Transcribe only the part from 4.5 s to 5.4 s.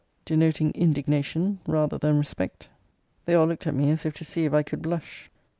I could blush.